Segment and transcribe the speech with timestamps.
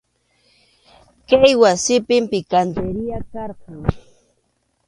[1.27, 3.79] Kay wasipim pikantiriya karqan.